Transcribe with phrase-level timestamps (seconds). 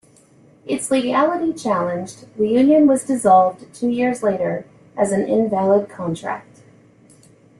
[0.65, 4.65] Its legality challenged, the union was dissolved two years later
[4.97, 6.61] as an invalid contract.